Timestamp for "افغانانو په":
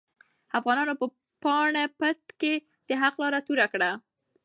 0.59-1.05